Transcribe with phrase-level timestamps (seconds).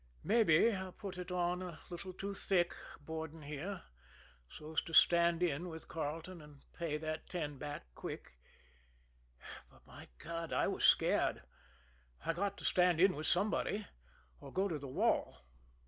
[0.23, 3.83] "Maybe I put it on a little too thick boarding here
[4.49, 8.33] so's to stand in with Carleton and pay that ten back quick
[9.69, 11.43] but, my God, I was scared
[12.25, 13.85] I've got to stand in with somebody,
[14.39, 15.45] or go to the wall."